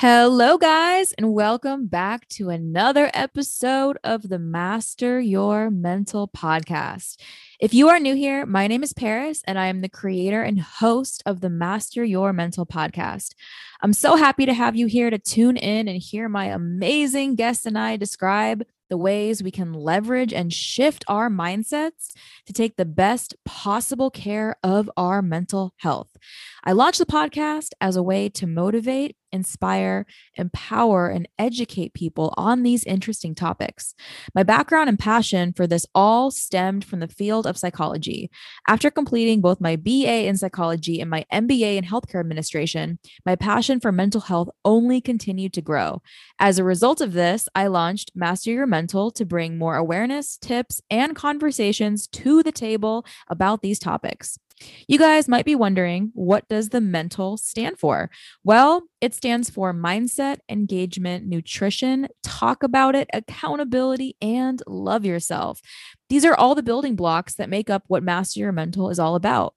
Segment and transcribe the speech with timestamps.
[0.00, 7.20] Hello, guys, and welcome back to another episode of the Master Your Mental podcast.
[7.58, 10.60] If you are new here, my name is Paris, and I am the creator and
[10.60, 13.34] host of the Master Your Mental podcast.
[13.82, 17.66] I'm so happy to have you here to tune in and hear my amazing guests
[17.66, 22.12] and I describe the ways we can leverage and shift our mindsets
[22.46, 26.16] to take the best possible care of our mental health.
[26.64, 32.62] I launched the podcast as a way to motivate, inspire, empower, and educate people on
[32.62, 33.94] these interesting topics.
[34.34, 38.30] My background and passion for this all stemmed from the field of psychology.
[38.66, 43.80] After completing both my BA in psychology and my MBA in healthcare administration, my passion
[43.80, 46.02] for mental health only continued to grow.
[46.38, 50.80] As a result of this, I launched Master Your Mental to bring more awareness, tips,
[50.90, 54.38] and conversations to the table about these topics.
[54.86, 58.10] You guys might be wondering, what does the mental stand for?
[58.44, 65.60] Well, it stands for mindset, engagement, nutrition, talk about it, accountability, and love yourself.
[66.08, 69.14] These are all the building blocks that make up what Master Your Mental is all
[69.14, 69.54] about.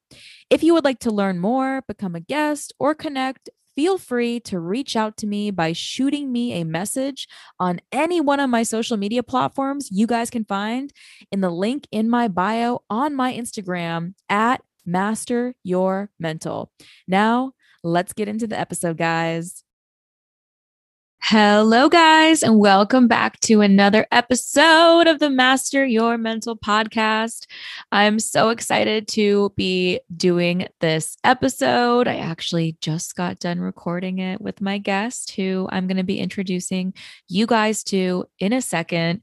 [0.50, 4.60] If you would like to learn more, become a guest, or connect, feel free to
[4.60, 7.28] reach out to me by shooting me a message
[7.60, 10.92] on any one of my social media platforms you guys can find
[11.32, 16.72] in the link in my bio on my Instagram at Master Your Mental.
[17.08, 19.64] Now, let's get into the episode, guys.
[21.24, 27.46] Hello, guys, and welcome back to another episode of the Master Your Mental podcast.
[27.92, 32.08] I'm so excited to be doing this episode.
[32.08, 36.20] I actually just got done recording it with my guest, who I'm going to be
[36.20, 36.94] introducing
[37.30, 39.22] you guys to in a second.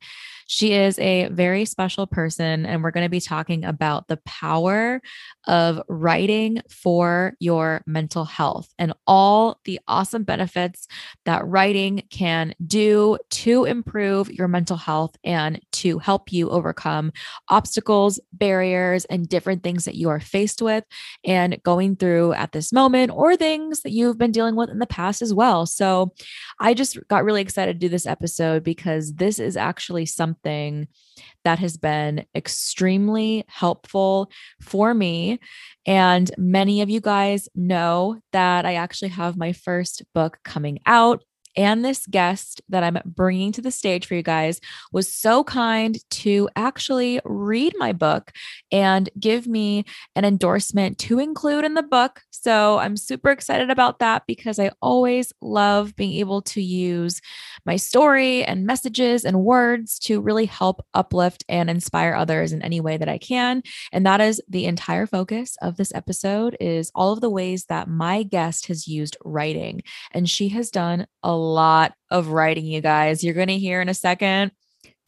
[0.50, 5.02] She is a very special person, and we're going to be talking about the power
[5.46, 10.88] of writing for your mental health and all the awesome benefits
[11.26, 17.12] that writing can do to improve your mental health and to help you overcome
[17.50, 20.82] obstacles, barriers, and different things that you are faced with
[21.26, 24.86] and going through at this moment, or things that you've been dealing with in the
[24.86, 25.66] past as well.
[25.66, 26.14] So,
[26.58, 31.58] I just got really excited to do this episode because this is actually something that
[31.58, 35.38] has been extremely helpful for me.
[35.86, 41.22] And many of you guys know that I actually have my first book coming out
[41.58, 44.60] and this guest that I'm bringing to the stage for you guys
[44.92, 48.30] was so kind to actually read my book
[48.70, 52.22] and give me an endorsement to include in the book.
[52.30, 57.20] So I'm super excited about that because I always love being able to use
[57.66, 62.80] my story and messages and words to really help uplift and inspire others in any
[62.80, 63.64] way that I can.
[63.92, 67.88] And that is the entire focus of this episode is all of the ways that
[67.88, 69.82] my guest has used writing.
[70.12, 73.24] And she has done a lot of writing, you guys.
[73.24, 74.52] You're going to hear in a second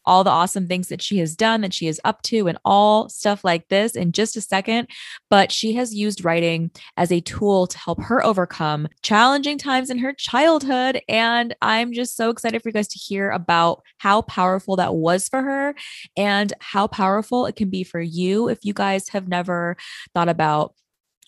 [0.06, 3.09] all the awesome things that she has done, that she is up to, and all
[3.09, 4.89] stuff like this in just a second.
[5.29, 9.99] But she has used writing as a tool to help her overcome challenging times in
[9.99, 11.00] her childhood.
[11.09, 15.29] And I'm just so excited for you guys to hear about how powerful that was
[15.29, 15.75] for her
[16.17, 19.77] and how powerful it can be for you if you guys have never
[20.15, 20.75] thought about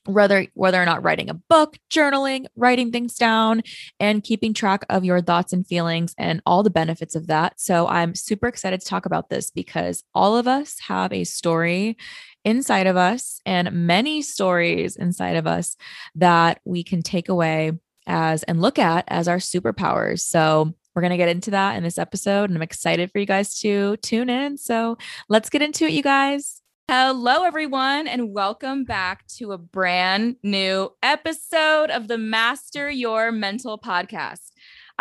[0.04, 3.62] whether whether or not writing a book journaling writing things down
[4.00, 7.60] and keeping track of your thoughts and feelings and all the benefits of that.
[7.60, 11.96] So i'm super excited to talk about this because all of us have a story
[12.44, 15.76] inside of us and many stories inside of us
[16.14, 17.72] that we can take away
[18.06, 20.20] as and look at as our superpowers.
[20.20, 23.26] So we're going to get into that in this episode and i'm excited for you
[23.26, 24.58] guys to tune in.
[24.58, 24.98] So
[25.28, 26.61] let's get into it you guys
[26.94, 33.78] Hello, everyone, and welcome back to a brand new episode of the Master Your Mental
[33.78, 34.51] podcast.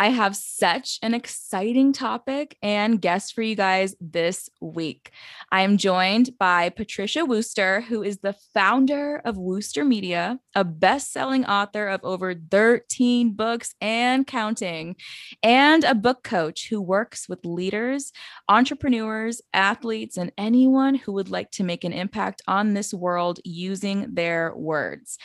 [0.02, 5.12] I have such an exciting topic and guest for you guys this week.
[5.52, 11.12] I am joined by Patricia Wooster, who is the founder of Wooster Media, a best
[11.12, 14.96] selling author of over 13 books and counting,
[15.40, 18.10] and a book coach who works with leaders,
[18.48, 24.12] entrepreneurs, athletes, and anyone who would like to make an impact on this world using
[24.16, 25.16] their words.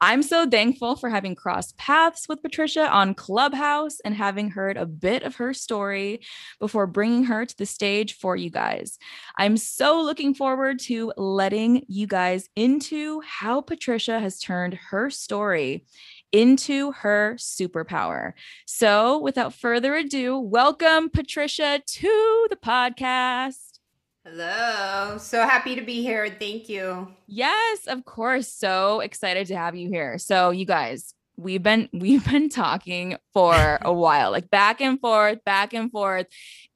[0.00, 4.84] I'm so thankful for having crossed paths with Patricia on Clubhouse and having heard a
[4.84, 6.20] bit of her story
[6.58, 8.98] before bringing her to the stage for you guys.
[9.38, 15.86] I'm so looking forward to letting you guys into how Patricia has turned her story
[16.32, 18.34] into her superpower.
[18.66, 23.78] So, without further ado, welcome Patricia to the podcast.
[24.22, 25.16] Hello.
[25.16, 26.36] So happy to be here.
[26.38, 27.08] Thank you.
[27.26, 28.48] Yes, of course.
[28.48, 30.18] So excited to have you here.
[30.18, 35.44] So, you guys, we've been we've been talking for a while, like back and forth,
[35.44, 36.26] back and forth.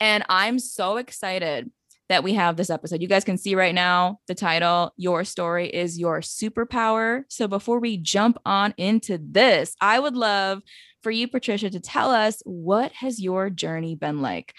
[0.00, 1.70] And I'm so excited
[2.08, 3.00] that we have this episode.
[3.00, 7.24] You guys can see right now the title, Your Story is Your Superpower.
[7.28, 10.62] So before we jump on into this, I would love
[11.02, 14.54] for you, Patricia, to tell us what has your journey been like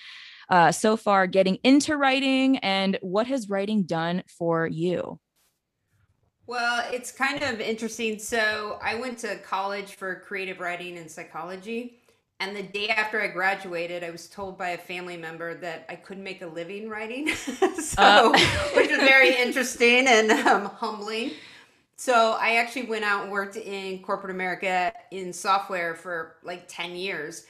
[0.49, 5.19] uh, so far getting into writing and what has writing done for you?
[6.47, 8.19] Well, it's kind of interesting.
[8.19, 11.97] So I went to college for creative writing and psychology.
[12.39, 15.95] And the day after I graduated, I was told by a family member that I
[15.95, 17.29] couldn't make a living writing.
[17.35, 18.37] so, uh.
[18.75, 21.31] which is very interesting and um, humbling.
[21.95, 26.95] So, I actually went out and worked in corporate America in software for like 10
[26.95, 27.45] years.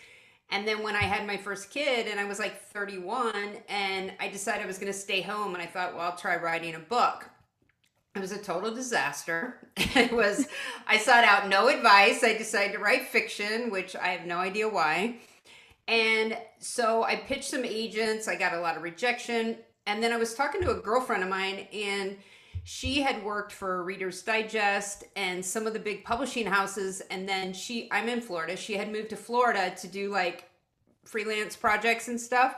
[0.52, 3.34] And then when I had my first kid and I was like 31
[3.68, 6.36] and I decided I was going to stay home and I thought, well, I'll try
[6.38, 7.28] writing a book.
[8.16, 9.60] It was a total disaster.
[9.96, 10.48] It was,
[10.88, 12.22] I sought out no advice.
[12.22, 15.20] I decided to write fiction, which I have no idea why.
[15.88, 18.28] And so I pitched some agents.
[18.28, 19.58] I got a lot of rejection.
[19.86, 22.18] And then I was talking to a girlfriend of mine, and
[22.64, 27.02] she had worked for Reader's Digest and some of the big publishing houses.
[27.12, 28.58] And then she, I'm in Florida.
[28.58, 30.50] She had moved to Florida to do like
[31.06, 32.56] freelance projects and stuff.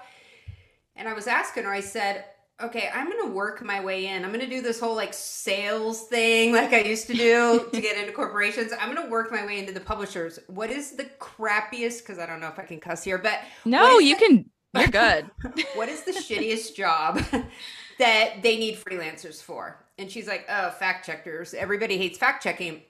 [0.96, 2.26] And I was asking her, I said,
[2.62, 4.26] okay, I'm gonna work my way in.
[4.26, 7.98] I'm gonna do this whole like sales thing like I used to do to get
[7.98, 8.72] into corporations.
[8.80, 10.40] I'm gonna work my way into the publishers.
[10.48, 12.00] What is the crappiest?
[12.00, 14.50] Because I don't know if I can cuss here, but no, you the, can.
[14.76, 15.30] You're good.
[15.76, 17.24] what is the shittiest job
[18.00, 19.84] that they need freelancers for?
[19.98, 21.54] And she's like, oh, fact checkers.
[21.54, 22.82] Everybody hates fact checking.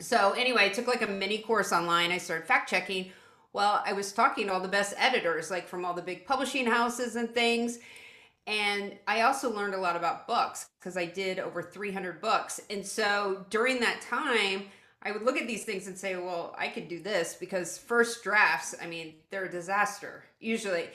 [0.00, 2.10] So anyway, I took like a mini course online.
[2.10, 3.12] I started fact checking.
[3.52, 6.66] Well, I was talking to all the best editors, like from all the big publishing
[6.66, 7.78] houses and things
[8.46, 12.60] and I also learned a lot about books because I did over 300 books.
[12.70, 14.64] And so during that time,
[15.02, 18.22] I would look at these things and say, well, I could do this because first
[18.22, 20.86] drafts, I mean, they're a disaster usually.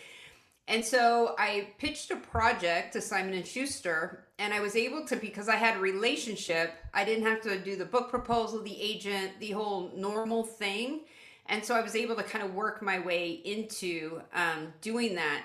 [0.68, 5.18] And so I pitched a project to Simon and Schuster and I was able to
[5.18, 9.31] because I had a relationship, I didn't have to do the book proposal, the agent,
[9.39, 11.01] the whole normal thing.
[11.48, 15.44] And so I was able to kind of work my way into um, doing that.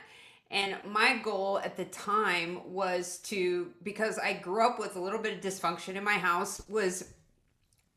[0.51, 5.19] And my goal at the time was to, because I grew up with a little
[5.19, 7.13] bit of dysfunction in my house, was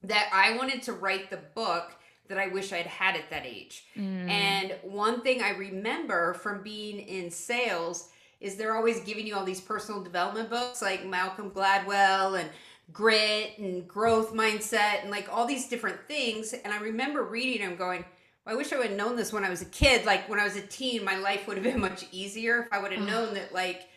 [0.03, 1.91] that I wanted to write the book
[2.27, 3.85] that I wish I'd had at that age.
[3.97, 4.29] Mm.
[4.29, 8.09] And one thing I remember from being in sales
[8.39, 12.49] is they're always giving you all these personal development books like Malcolm Gladwell and
[12.93, 16.53] grit and growth mindset and like all these different things.
[16.53, 18.05] And I remember reading them going,
[18.49, 20.05] I wish I would have known this when I was a kid.
[20.05, 22.79] Like when I was a teen, my life would have been much easier if I
[22.79, 23.87] would have known that like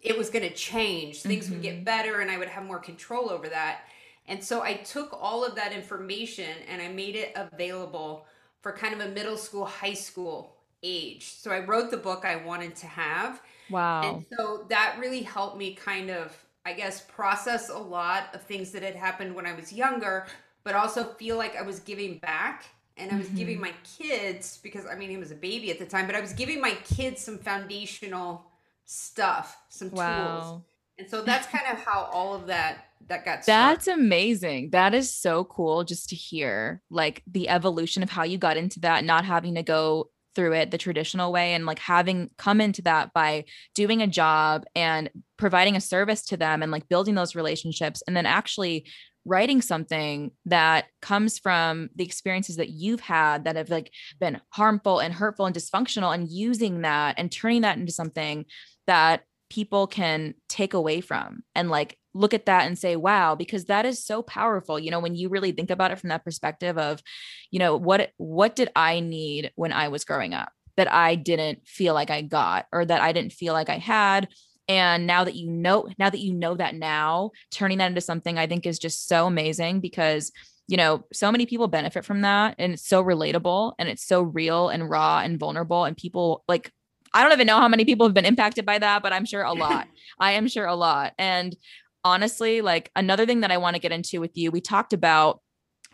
[0.00, 1.22] it was going to change.
[1.22, 1.54] Things mm-hmm.
[1.54, 1.84] would get mm-hmm.
[1.84, 3.80] better and I would have more control over that.
[4.28, 8.26] And so I took all of that information and I made it available
[8.60, 10.54] for kind of a middle school, high school
[10.84, 11.24] age.
[11.24, 13.42] So I wrote the book I wanted to have.
[13.68, 14.02] Wow.
[14.02, 18.70] And so that really helped me kind of, I guess, process a lot of things
[18.72, 20.26] that had happened when I was younger,
[20.62, 22.66] but also feel like I was giving back
[22.98, 23.36] and I was mm-hmm.
[23.36, 26.20] giving my kids because I mean he was a baby at the time, but I
[26.20, 28.46] was giving my kids some foundational
[28.84, 30.40] stuff, some wow.
[30.40, 30.62] tools.
[30.98, 33.46] And so that's kind of how all of that that got started.
[33.46, 34.70] That's amazing.
[34.70, 38.80] That is so cool just to hear like the evolution of how you got into
[38.80, 42.82] that, not having to go through it the traditional way and like having come into
[42.82, 47.34] that by doing a job and providing a service to them and like building those
[47.34, 48.86] relationships and then actually
[49.28, 54.98] writing something that comes from the experiences that you've had that have like been harmful
[54.98, 58.46] and hurtful and dysfunctional and using that and turning that into something
[58.86, 63.66] that people can take away from and like look at that and say wow because
[63.66, 66.76] that is so powerful you know when you really think about it from that perspective
[66.76, 67.02] of
[67.50, 71.60] you know what what did i need when i was growing up that i didn't
[71.66, 74.28] feel like i got or that i didn't feel like i had
[74.68, 78.38] and now that you know now that you know that now turning that into something
[78.38, 80.30] i think is just so amazing because
[80.68, 84.22] you know so many people benefit from that and it's so relatable and it's so
[84.22, 86.70] real and raw and vulnerable and people like
[87.14, 89.42] i don't even know how many people have been impacted by that but i'm sure
[89.42, 89.88] a lot.
[90.20, 91.14] I am sure a lot.
[91.18, 91.56] And
[92.04, 95.40] honestly like another thing that i want to get into with you we talked about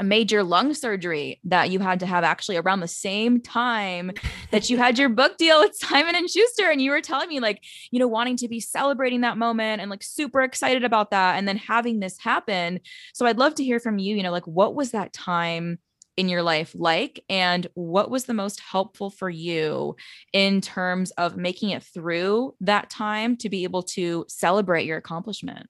[0.02, 4.10] major lung surgery that you had to have actually around the same time
[4.50, 6.70] that you had your book deal with Simon and Schuster.
[6.70, 9.90] And you were telling me like you know wanting to be celebrating that moment and
[9.90, 12.80] like super excited about that and then having this happen.
[13.12, 15.78] So I'd love to hear from you you know like what was that time
[16.16, 17.24] in your life like?
[17.28, 19.96] And what was the most helpful for you
[20.32, 25.68] in terms of making it through that time to be able to celebrate your accomplishment?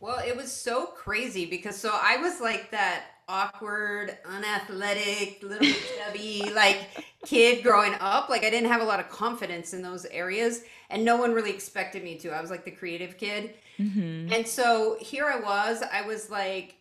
[0.00, 5.68] Well it was so crazy because so I was like that awkward, unathletic, little
[5.98, 8.28] chubby, like kid growing up.
[8.28, 11.50] Like I didn't have a lot of confidence in those areas, and no one really
[11.50, 12.30] expected me to.
[12.30, 13.54] I was like the creative kid.
[13.78, 14.32] Mm-hmm.
[14.32, 16.76] And so here I was, I was like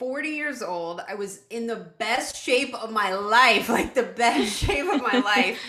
[0.00, 1.02] 40 years old.
[1.06, 5.20] I was in the best shape of my life, like the best shape of my
[5.24, 5.60] life.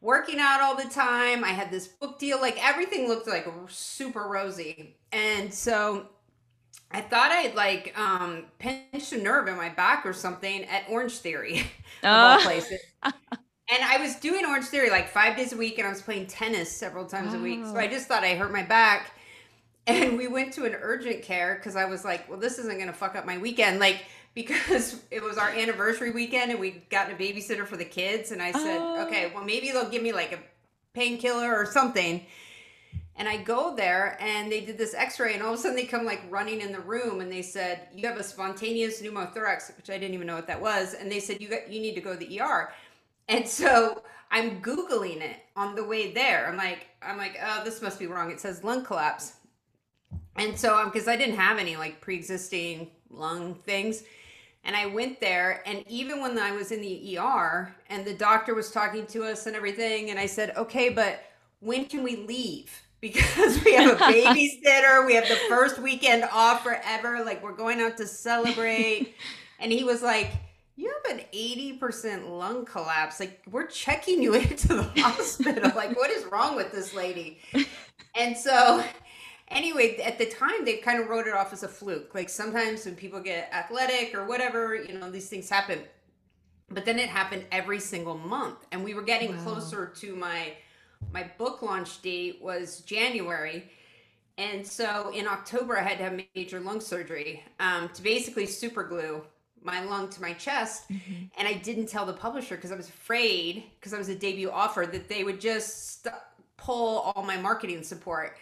[0.00, 1.42] Working out all the time.
[1.42, 2.40] I had this book deal.
[2.40, 4.96] Like everything looked like super rosy.
[5.12, 6.08] And so
[6.94, 11.18] I thought I'd like um pinched a nerve in my back or something at Orange
[11.18, 11.58] Theory
[12.02, 12.42] of all oh.
[12.42, 12.78] places.
[13.02, 16.28] and I was doing Orange Theory like five days a week and I was playing
[16.28, 17.40] tennis several times oh.
[17.40, 17.64] a week.
[17.64, 19.10] So I just thought I hurt my back.
[19.88, 22.92] And we went to an urgent care because I was like, well, this isn't gonna
[22.92, 23.80] fuck up my weekend.
[23.80, 28.30] Like because it was our anniversary weekend and we'd gotten a babysitter for the kids.
[28.30, 29.04] And I said, oh.
[29.06, 30.38] okay, well maybe they'll give me like a
[30.94, 32.24] painkiller or something.
[33.16, 35.76] And I go there and they did this x ray, and all of a sudden
[35.76, 39.76] they come like running in the room and they said, You have a spontaneous pneumothorax,
[39.76, 40.94] which I didn't even know what that was.
[40.94, 42.72] And they said, You, got, you need to go to the ER.
[43.28, 46.48] And so I'm Googling it on the way there.
[46.48, 48.30] I'm like, I'm like, oh, this must be wrong.
[48.30, 49.34] It says lung collapse.
[50.36, 54.02] And so um, because I didn't have any like pre-existing lung things.
[54.64, 58.54] And I went there, and even when I was in the ER and the doctor
[58.54, 61.20] was talking to us and everything, and I said, okay, but
[61.60, 62.82] when can we leave?
[63.04, 65.04] Because we have a babysitter.
[65.04, 67.22] we have the first weekend off forever.
[67.22, 69.14] Like we're going out to celebrate.
[69.60, 70.30] and he was like,
[70.74, 73.20] You have an 80% lung collapse.
[73.20, 75.70] Like we're checking you into the hospital.
[75.76, 77.40] like, what is wrong with this lady?
[78.14, 78.82] And so
[79.48, 82.14] anyway, at the time they kind of wrote it off as a fluke.
[82.14, 85.80] Like sometimes when people get athletic or whatever, you know, these things happen.
[86.70, 88.64] But then it happened every single month.
[88.72, 89.42] And we were getting wow.
[89.42, 90.54] closer to my
[91.12, 93.70] my book launch date was January.
[94.36, 98.82] And so in October, I had to have major lung surgery um, to basically super
[98.82, 99.22] glue
[99.62, 100.88] my lung to my chest.
[100.90, 101.24] Mm-hmm.
[101.38, 104.50] And I didn't tell the publisher because I was afraid, because I was a debut
[104.50, 106.14] offer, that they would just st-
[106.58, 108.36] pull all my marketing support.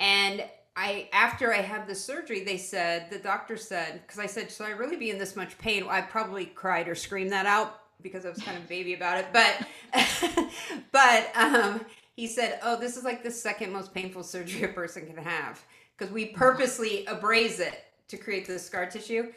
[0.00, 4.50] And I, after I had the surgery, they said, the doctor said, because I said,
[4.50, 5.84] should I really be in this much pain?
[5.88, 9.26] I probably cried or screamed that out because I was kind of baby about it.
[9.32, 9.66] But
[10.92, 11.84] but um,
[12.14, 15.62] he said, "Oh, this is like the second most painful surgery a person can have
[15.96, 19.32] because we purposely abrase it to create the scar tissue."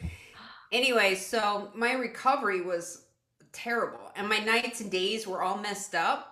[0.72, 3.06] Anyway, so my recovery was
[3.52, 6.26] terrible, and my nights and days were all messed up.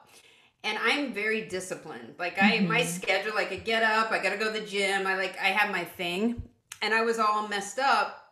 [0.65, 2.17] And I'm very disciplined.
[2.19, 2.69] Like I, mm-hmm.
[2.69, 5.07] my schedule, like I get up, I gotta go to the gym.
[5.07, 6.43] I like, I have my thing,
[6.83, 8.28] and I was all messed up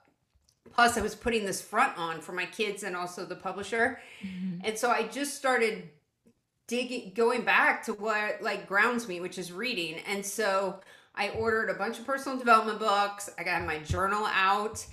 [0.73, 4.01] plus i was putting this front on for my kids and also the publisher.
[4.25, 4.61] Mm-hmm.
[4.65, 5.89] and so i just started
[6.67, 10.01] digging going back to what like grounds me which is reading.
[10.07, 10.81] And so
[11.15, 13.31] i ordered a bunch of personal development books.
[13.39, 14.85] I got my journal out.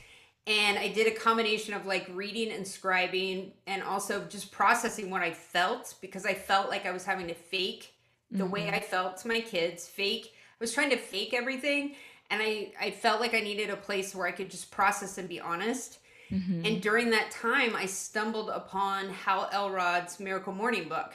[0.46, 5.22] And i did a combination of like reading and scribing and also just processing what
[5.22, 7.94] i felt because i felt like i was having to fake
[8.30, 8.52] the mm-hmm.
[8.52, 11.96] way i felt to my kids fake i was trying to fake everything
[12.34, 15.30] and I, I felt like I needed a place where I could just process and
[15.30, 16.00] be honest.
[16.32, 16.66] Mm-hmm.
[16.66, 21.14] And during that time, I stumbled upon Hal Elrod's Miracle Morning book.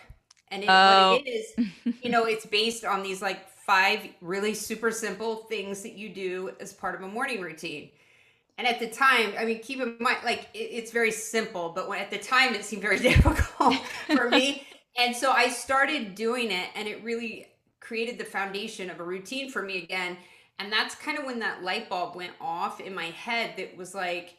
[0.53, 1.15] And it, oh.
[1.15, 1.67] what it is,
[2.03, 6.53] you know, it's based on these like five really super simple things that you do
[6.61, 7.91] as part of a morning routine.
[8.57, 11.89] And at the time, I mean, keep in mind, like it, it's very simple, but
[11.89, 13.75] when, at the time it seemed very difficult
[14.07, 14.69] for me.
[14.97, 17.47] and so I started doing it, and it really
[17.81, 20.17] created the foundation of a routine for me again
[20.59, 23.95] and that's kind of when that light bulb went off in my head that was
[23.95, 24.37] like,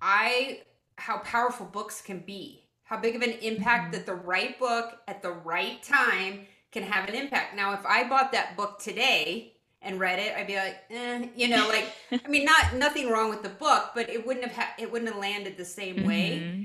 [0.00, 0.62] I,
[0.96, 3.92] how powerful books can be, how big of an impact mm-hmm.
[3.92, 7.56] that the right book at the right time can have an impact.
[7.56, 11.48] Now, if I bought that book today, and read it, I'd be like, eh, you
[11.48, 11.86] know, like
[12.24, 15.10] I mean, not nothing wrong with the book, but it wouldn't have ha- it wouldn't
[15.10, 16.42] have landed the same way.
[16.42, 16.62] Mm-hmm.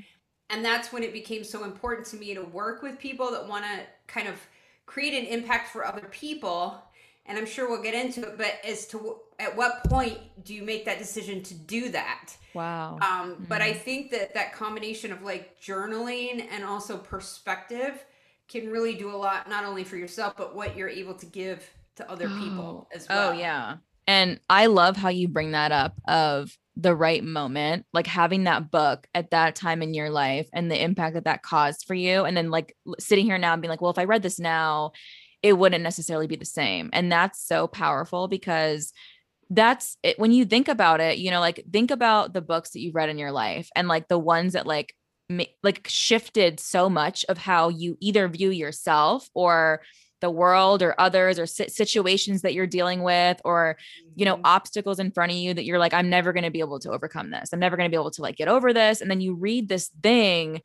[0.49, 3.65] And that's when it became so important to me to work with people that want
[3.65, 4.35] to kind of
[4.85, 6.81] create an impact for other people
[7.25, 10.63] and I'm sure we'll get into it, but as to at what point do you
[10.63, 12.35] make that decision to do that?
[12.53, 12.95] Wow.
[12.95, 13.43] Um, mm-hmm.
[13.45, 18.05] But I think that that combination of like journaling and also perspective
[18.47, 21.67] can really do a lot, not only for yourself, but what you're able to give
[21.95, 23.29] to other people as oh, well.
[23.29, 23.77] Oh, yeah.
[24.05, 28.71] And I love how you bring that up of the right moment, like having that
[28.71, 32.25] book at that time in your life and the impact that that caused for you.
[32.25, 34.91] And then like sitting here now and being like, well, if I read this now,
[35.43, 36.89] it wouldn't necessarily be the same.
[36.93, 38.93] And that's so powerful because
[39.49, 40.17] that's it.
[40.17, 43.09] When you think about it, you know, like think about the books that you've read
[43.09, 44.95] in your life and like the ones that like,
[45.61, 49.81] like shifted so much of how you either view yourself or
[50.21, 53.77] the world or others or situations that you're dealing with or
[54.15, 54.41] you know Mhm.
[54.45, 56.91] obstacles in front of you that you're like i'm never going to be able to
[56.91, 59.19] overcome this i'm never going to be able to like get over this and then
[59.19, 60.61] you read this thing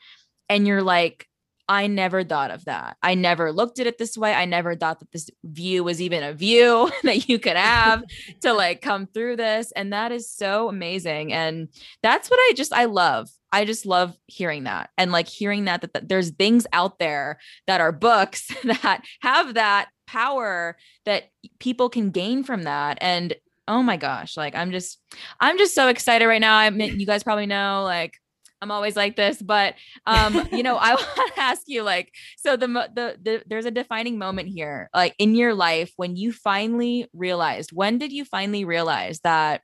[0.48, 1.26] and you're like
[1.68, 2.96] I never thought of that.
[3.02, 4.32] I never looked at it this way.
[4.32, 8.02] I never thought that this view was even a view that you could have
[8.40, 9.70] to like come through this.
[9.72, 11.32] And that is so amazing.
[11.32, 11.68] And
[12.02, 13.28] that's what I just, I love.
[13.52, 17.38] I just love hearing that and like hearing that, that, that there's things out there
[17.66, 22.98] that are books that have that power that people can gain from that.
[23.00, 23.34] And
[23.66, 24.98] oh my gosh, like I'm just,
[25.40, 26.56] I'm just so excited right now.
[26.56, 28.18] I mean, you guys probably know, like,
[28.60, 29.74] I'm always like this, but
[30.06, 33.70] um, you know, I want to ask you like, so the, the the there's a
[33.70, 37.70] defining moment here, like in your life when you finally realized.
[37.72, 39.62] When did you finally realize that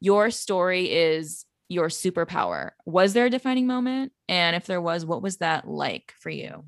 [0.00, 2.70] your story is your superpower?
[2.86, 4.12] Was there a defining moment?
[4.28, 6.64] And if there was, what was that like for you?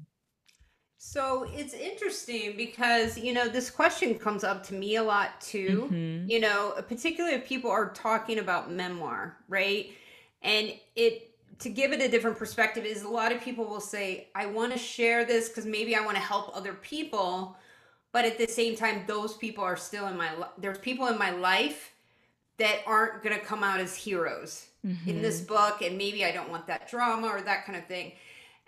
[0.99, 5.88] So it's interesting because, you know, this question comes up to me a lot too.
[5.91, 6.31] Mhm.
[6.31, 9.91] You know, particularly if people are talking about memoir, right?
[10.43, 11.32] And it,
[11.62, 14.73] to give it a different perspective, is a lot of people will say, I want
[14.73, 17.57] to share this because maybe I want to help other people.
[18.12, 20.50] But at the same time, those people are still in my life.
[20.59, 21.92] There's people in my life
[22.59, 24.66] that aren't going to come out as heroes
[25.07, 25.54] in this mm-hmm.
[25.54, 28.12] book and maybe I don't want that drama or that kind of thing.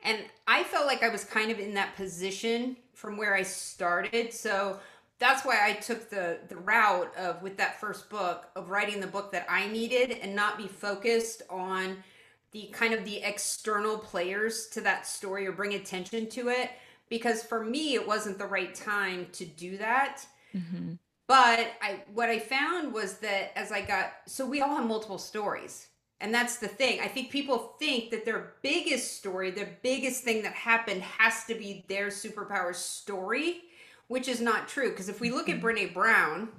[0.05, 4.33] And I felt like I was kind of in that position from where I started.
[4.33, 4.79] So
[5.19, 9.07] that's why I took the the route of with that first book of writing the
[9.07, 11.97] book that I needed and not be focused on
[12.55, 16.71] the kind of the external players to that story or bring attention to it
[17.11, 20.99] because for me it wasn't the right time to do that Mhm.
[21.27, 25.19] but I what I found was that as I got so we all have multiple
[25.19, 25.89] stories.
[26.21, 27.01] And that's the thing.
[27.01, 31.55] I think people think that their biggest story, their biggest thing that happened has to
[31.55, 33.65] be their superpower story,
[34.09, 34.91] which is not true.
[34.91, 36.51] Because if we look at Brene Brown,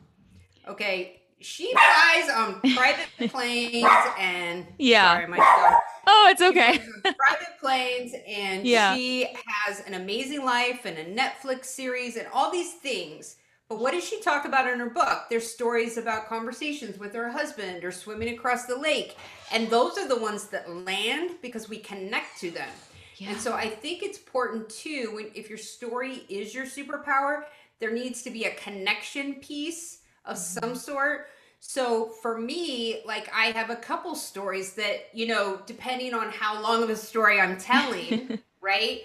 [0.68, 3.86] okay, she flies on um, private planes
[4.18, 5.14] and Yeah.
[5.14, 6.80] sorry, my dog Oh, it's okay.
[6.80, 8.96] on um, private planes and Yeah.
[8.96, 9.28] she
[9.66, 13.38] has an amazing life and a Netflix series and all these things.
[13.68, 15.24] But what does she talk about in her book?
[15.30, 19.18] There's stories about conversations with her husband or swimming across the lake.
[19.52, 22.70] And those are the ones that land because we connect to them.
[23.18, 23.32] Yeah.
[23.32, 27.46] And so I think it's important too when if your story is your superpower,
[27.80, 30.60] there needs to be a connection piece of mm-hmm.
[30.60, 31.28] some sort.
[31.60, 36.62] So for me, like I have a couple stories that, you know, depending on how
[36.62, 39.02] long of a story I'm telling, right?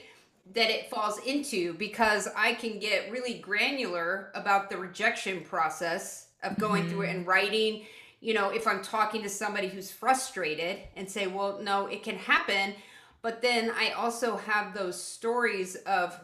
[0.52, 6.58] That it falls into because I can get really granular about the rejection process of
[6.58, 7.18] going through it mm-hmm.
[7.18, 7.86] and writing.
[8.20, 12.16] You know, if I'm talking to somebody who's frustrated and say, well, no, it can
[12.16, 12.74] happen.
[13.22, 16.18] But then I also have those stories of,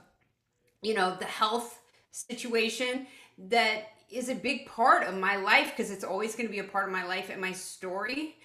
[0.82, 1.78] you know, the health
[2.10, 3.06] situation
[3.38, 6.64] that is a big part of my life because it's always going to be a
[6.64, 8.36] part of my life and my story.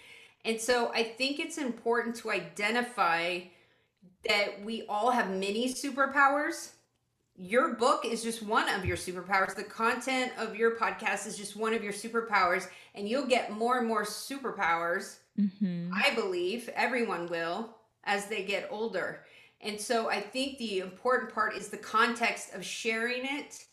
[0.44, 3.42] And so I think it's important to identify
[4.28, 6.72] that we all have many superpowers.
[7.36, 9.56] Your book is just one of your superpowers.
[9.56, 12.68] The content of your podcast is just one of your superpowers.
[12.96, 15.92] And you'll get more and more superpowers Mhm.
[15.94, 19.26] I believe everyone will as they get older.
[19.62, 23.66] And so I think the important part is the context of sharing it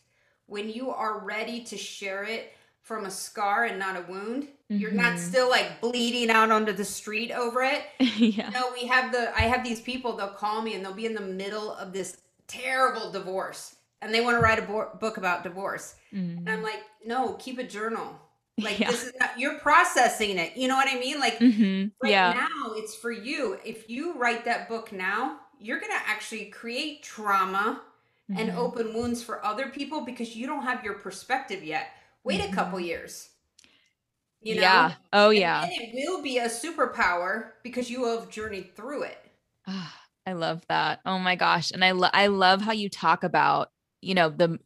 [0.49, 4.47] when you are ready to share it from a scar and not a wound.
[4.67, 5.19] You're not Mhm.
[5.19, 7.83] still like bleeding out onto the street over it.
[8.17, 8.49] yeah.
[8.49, 11.13] No, we have the I have these people they'll call me and they'll be in
[11.15, 15.43] the middle of this terrible divorce and they want to write a bo- book about
[15.43, 15.95] divorce.
[16.13, 16.37] Mm.
[16.39, 18.19] And I'm like, "No, keep a journal."
[18.59, 18.91] Like Yeah.
[18.91, 20.57] this is not you're processing it.
[20.57, 21.19] You know what I mean?
[21.19, 21.91] Like Mhm.
[22.03, 22.33] right Yeah.
[22.33, 27.03] now it's for you if you write that book now you're going to actually create
[27.03, 27.81] trauma
[28.35, 28.57] and Mhm.
[28.57, 31.87] open wounds for other people because you don't have your perspective yet
[32.23, 33.29] wait a couple years
[34.41, 34.89] you know Mm-hmm.
[34.89, 34.93] yeah.
[35.13, 35.61] Oh, yeah.
[35.61, 39.17] then it will be a superpower because you have journeyed through it
[39.67, 39.93] Ah,
[40.25, 40.99] I love that.
[41.05, 41.71] Oh my gosh.
[41.71, 43.69] And I lo- I love how you talk about,
[44.01, 44.59] you know, the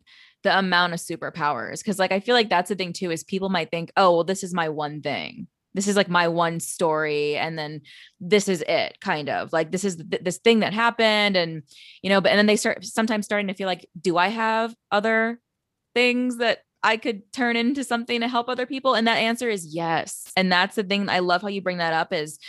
[0.43, 3.49] the amount of superpowers cuz like I feel like that's the thing too is people
[3.49, 5.47] might think, "Oh, well this is my one thing.
[5.73, 7.81] This is like my one story and then
[8.19, 9.51] this is it kind of.
[9.53, 11.63] Like this is th- this thing that happened and
[12.01, 14.75] you know, but and then they start sometimes starting to feel like, "Do I have
[14.91, 15.39] other
[15.95, 19.73] things that I could turn into something to help other people?" And that answer is
[19.73, 20.31] yes.
[20.35, 22.39] And that's the thing I love how you bring that up is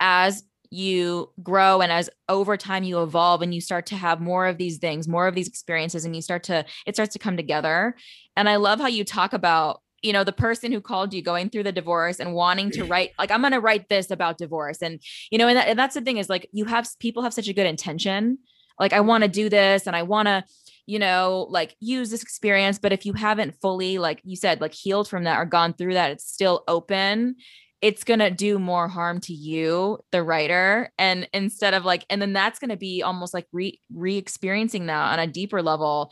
[0.00, 4.46] as you grow and as over time you evolve and you start to have more
[4.46, 7.36] of these things, more of these experiences, and you start to, it starts to come
[7.36, 7.96] together.
[8.36, 11.50] And I love how you talk about, you know, the person who called you going
[11.50, 12.90] through the divorce and wanting to mm.
[12.90, 14.82] write, like, I'm going to write this about divorce.
[14.82, 17.34] And, you know, and, that, and that's the thing is like, you have people have
[17.34, 18.38] such a good intention.
[18.78, 20.44] Like, I want to do this and I want to,
[20.86, 22.78] you know, like use this experience.
[22.78, 25.94] But if you haven't fully, like you said, like healed from that or gone through
[25.94, 27.36] that, it's still open.
[27.82, 30.92] It's going to do more harm to you, the writer.
[30.98, 34.86] And instead of like, and then that's going to be almost like re re experiencing
[34.86, 36.10] that on a deeper level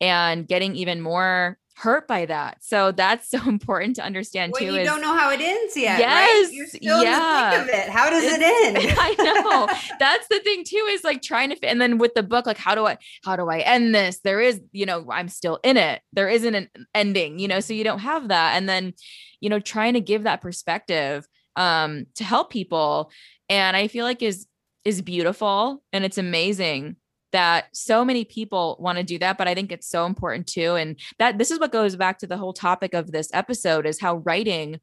[0.00, 2.62] and getting even more hurt by that.
[2.62, 4.74] So that's so important to understand well, too.
[4.74, 6.00] You is, don't know how it ends yet.
[6.00, 6.46] Yes.
[6.46, 6.54] Right?
[6.54, 7.52] You're still yeah.
[7.54, 7.90] in the thick of it.
[7.90, 8.78] How does it end?
[8.98, 9.68] I know.
[10.00, 12.74] That's the thing too, is like trying to and then with the book, like how
[12.74, 14.18] do I how do I end this?
[14.20, 16.02] There is, you know, I'm still in it.
[16.12, 18.56] There isn't an ending, you know, so you don't have that.
[18.56, 18.94] And then,
[19.40, 23.10] you know, trying to give that perspective um to help people.
[23.48, 24.46] And I feel like is
[24.84, 26.96] is beautiful and it's amazing
[27.32, 30.74] that so many people want to do that but i think it's so important too
[30.74, 34.00] and that this is what goes back to the whole topic of this episode is
[34.00, 34.80] how writing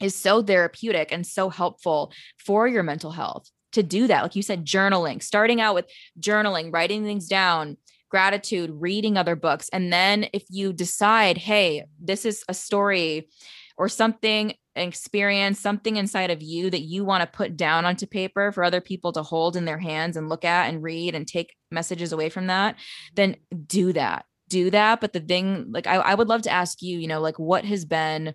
[0.00, 4.22] is so therapeutic and so helpful for your mental health to do that.
[4.22, 5.86] Like you said journaling starting out with
[6.20, 7.76] journaling writing things down
[8.10, 13.30] gratitude reading other books and then if you decide hey this is a story
[13.78, 18.52] or something experience, something inside of you that you want to put down onto paper
[18.52, 21.54] for other people to hold in their hands and look at and read and take
[21.70, 22.76] messages away from that,
[23.14, 24.24] then do that.
[24.48, 25.00] Do that.
[25.00, 27.64] But the thing, like, I, I would love to ask you, you know, like, what
[27.64, 28.34] has been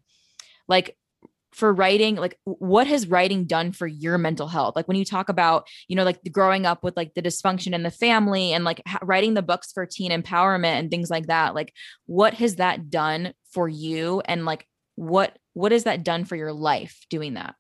[0.67, 0.97] like
[1.54, 5.28] for writing like what has writing done for your mental health like when you talk
[5.28, 8.80] about you know like growing up with like the dysfunction in the family and like
[9.02, 11.73] writing the books for teen empowerment and things like that like
[12.06, 16.54] what has that done for you and like what what has that done for your
[16.54, 17.56] life doing that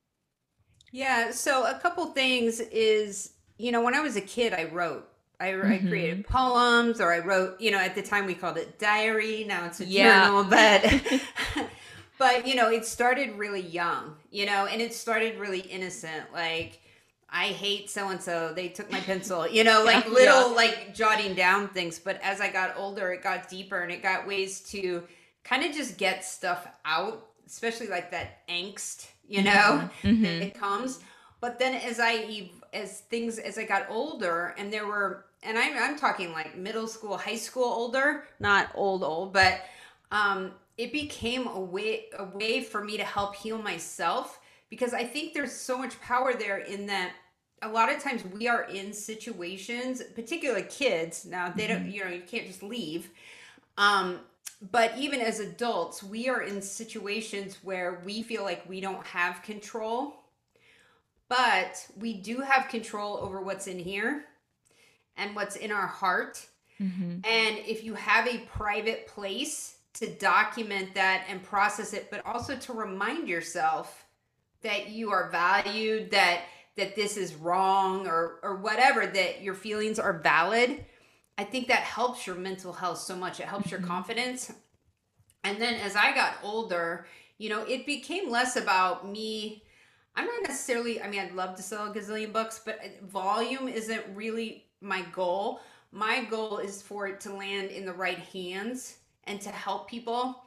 [0.91, 5.07] yeah so a couple things is you know when i was a kid i wrote
[5.39, 5.71] I, mm-hmm.
[5.71, 9.45] I, created poems or I wrote, you know, at the time we called it diary.
[9.47, 10.25] Now it's a yeah.
[10.25, 11.21] journal, but,
[12.17, 16.33] but, you know, it started really young, you know, and it started really innocent.
[16.33, 16.81] Like,
[17.29, 18.53] I hate so and so.
[18.55, 20.55] They took my pencil, you know, like little, yeah.
[20.55, 21.99] like jotting down things.
[21.99, 25.03] But as I got older, it got deeper and it got ways to
[25.43, 30.25] kind of just get stuff out especially like that angst, you know, mm-hmm.
[30.25, 30.99] it comes.
[31.39, 35.77] But then as I as things as I got older, and there were, and I'm
[35.77, 39.61] I'm talking like middle school, high school, older, not old old, but
[40.11, 45.03] um, it became a way a way for me to help heal myself because I
[45.03, 47.13] think there's so much power there in that
[47.61, 51.25] a lot of times we are in situations, particularly kids.
[51.25, 51.89] Now they don't, mm-hmm.
[51.89, 53.09] you know, you can't just leave.
[53.77, 54.19] Um,
[54.61, 59.43] but even as adults, we are in situations where we feel like we don't have
[59.43, 60.23] control,
[61.29, 64.25] but we do have control over what's in here
[65.15, 66.45] and what's in our heart.
[66.81, 67.19] Mm-hmm.
[67.23, 72.55] And if you have a private place to document that and process it, but also
[72.55, 74.05] to remind yourself
[74.61, 76.41] that you are valued, that
[76.77, 80.85] that this is wrong or or whatever, that your feelings are valid
[81.37, 83.39] I think that helps your mental health so much.
[83.39, 83.89] It helps your mm-hmm.
[83.89, 84.51] confidence.
[85.43, 89.63] And then as I got older, you know, it became less about me.
[90.15, 94.03] I'm not necessarily, I mean, I'd love to sell a gazillion books, but volume isn't
[94.15, 95.61] really my goal.
[95.91, 100.43] My goal is for it to land in the right hands and to help people.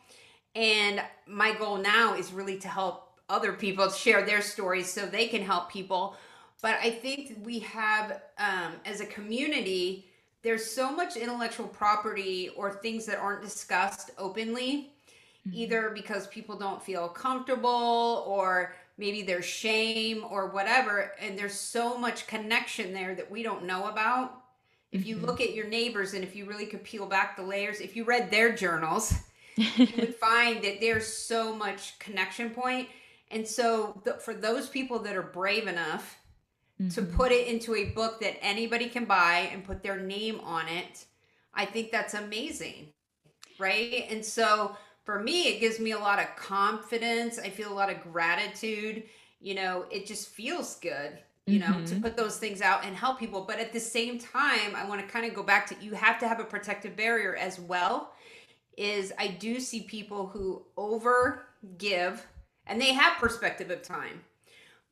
[0.56, 5.28] And my goal now is really to help other people share their stories so they
[5.28, 6.16] can help people.
[6.60, 10.09] But I think we have, um, as a community,
[10.42, 14.92] there's so much intellectual property or things that aren't discussed openly
[15.46, 15.56] mm-hmm.
[15.56, 21.98] either because people don't feel comfortable or maybe there's shame or whatever and there's so
[21.98, 24.42] much connection there that we don't know about
[24.92, 25.26] if you mm-hmm.
[25.26, 28.04] look at your neighbors and if you really could peel back the layers if you
[28.04, 29.14] read their journals
[29.56, 32.88] you would find that there's so much connection point
[33.30, 36.19] and so the, for those people that are brave enough
[36.80, 36.88] mm-hmm.
[36.88, 40.68] to put it into a book that anybody can buy and put their name on
[40.68, 41.04] it,
[41.54, 42.92] I think that's amazing.
[43.58, 44.06] Right.
[44.08, 47.38] And so for me, it gives me a lot of confidence.
[47.38, 49.02] I feel a lot of gratitude.
[49.40, 51.84] You know, it just feels good, you know, mm-hmm.
[51.86, 53.42] to put those things out and help people.
[53.42, 56.18] But at the same time, I want to kind of go back to you have
[56.20, 58.12] to have a protective barrier as well.
[58.76, 61.44] Is I do see people who over
[61.76, 62.26] give
[62.66, 64.22] and they have perspective of time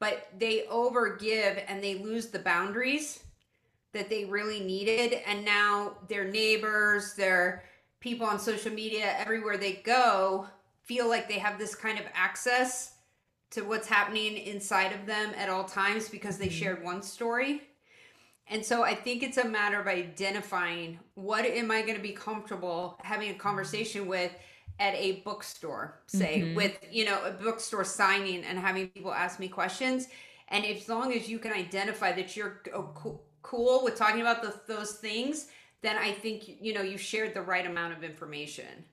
[0.01, 3.25] but they overgive and they lose the boundaries
[3.93, 7.65] that they really needed and now their neighbors their
[8.01, 10.47] people on social media everywhere they go
[10.85, 12.95] feel like they have this kind of access
[13.51, 16.55] to what's happening inside of them at all times because they mm-hmm.
[16.55, 17.63] shared one story
[18.49, 22.13] and so i think it's a matter of identifying what am i going to be
[22.13, 24.33] comfortable having a conversation with
[24.79, 26.55] at a bookstore, say, mm-hmm.
[26.55, 30.09] with, you know, a bookstore signing and having people ask me questions.
[30.49, 32.63] And as long as you can identify that you're
[33.43, 35.49] cool with talking about the, those things,
[35.83, 38.85] then I think you know you shared the right amount of information.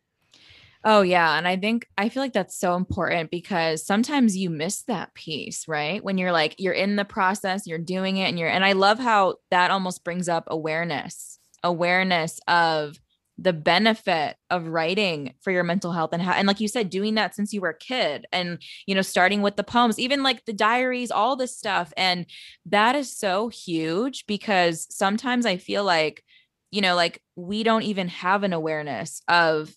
[0.84, 4.84] Oh yeah, and I think I feel like that's so important because sometimes you miss
[4.84, 6.04] that piece, right?
[6.04, 9.00] When you're like you're in the process, you're doing it and you're and I love
[9.00, 11.40] how that almost brings up awareness.
[11.64, 13.00] Awareness of
[13.38, 17.16] the benefit of writing for your mental health and how and like you said doing
[17.16, 20.46] that since you were a kid and you know starting with the poems even like
[20.46, 21.92] the diaries all this stuff.
[21.98, 22.26] And
[22.66, 26.24] that is so huge because sometimes i feel like
[26.72, 29.74] you know like we don't even have an awareness of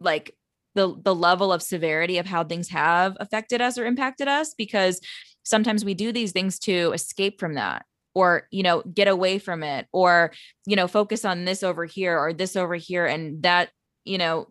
[0.00, 0.34] like
[0.74, 5.00] the the level of severity of how things have affected us or impacted us because
[5.42, 7.84] sometimes we do these things to escape from that
[8.18, 10.32] or you know get away from it or
[10.66, 13.70] you know focus on this over here or this over here and that
[14.04, 14.48] you know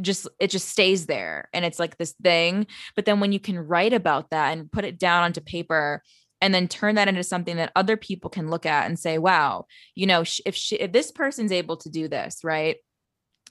[0.00, 2.66] just it just stays there and it's like this thing.
[2.96, 6.02] But then when you can write about that and put it down onto paper
[6.40, 9.64] and then turn that into something that other people can look at and say wow
[9.94, 12.76] you know if she, if this person's able to do this right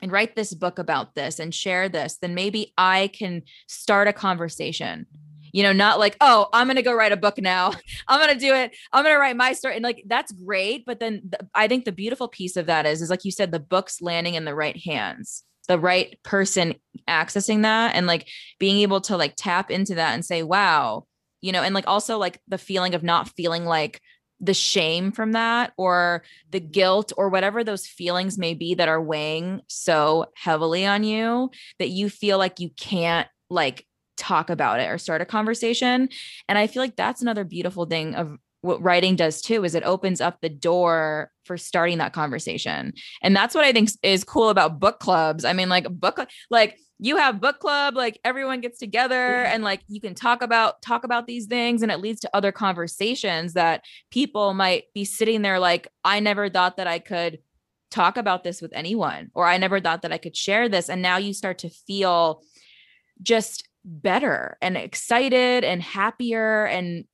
[0.01, 4.13] and write this book about this and share this then maybe i can start a
[4.13, 5.07] conversation
[5.55, 7.71] you know, not like, oh, I'm going to go write a book now.
[8.09, 8.75] I'm going to do it.
[8.91, 9.75] I'm going to write my story.
[9.75, 10.85] And like, that's great.
[10.85, 13.53] But then the, I think the beautiful piece of that is, is like you said,
[13.53, 16.75] the book's landing in the right hands, the right person
[17.07, 18.27] accessing that and like
[18.59, 21.05] being able to like tap into that and say, wow,
[21.39, 24.01] you know, and like also like the feeling of not feeling like,
[24.41, 29.01] the shame from that or the guilt or whatever those feelings may be that are
[29.01, 33.85] weighing so heavily on you that you feel like you can't like
[34.17, 36.09] talk about it or start a conversation.
[36.47, 39.83] And I feel like that's another beautiful thing of what writing does too is it
[39.83, 42.93] opens up the door for starting that conversation.
[43.21, 45.45] And that's what I think is cool about book clubs.
[45.45, 49.81] I mean like book like you have book club like everyone gets together and like
[49.87, 53.83] you can talk about talk about these things and it leads to other conversations that
[54.11, 57.39] people might be sitting there like I never thought that I could
[57.91, 61.01] talk about this with anyone or I never thought that I could share this and
[61.01, 62.41] now you start to feel
[63.21, 67.05] just better and excited and happier and